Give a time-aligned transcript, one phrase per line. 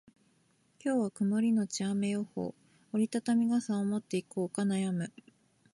[0.83, 2.55] 今日は曇りのち雨予報。
[2.91, 5.11] 折り畳み傘を持っていこうか悩む。